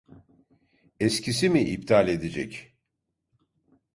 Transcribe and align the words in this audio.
Eskisi 0.99 1.49
mi 1.49 1.61
iptal 1.73 2.07
edecek. 2.15 2.53